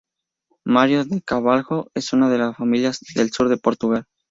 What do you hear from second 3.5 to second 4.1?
Portugal.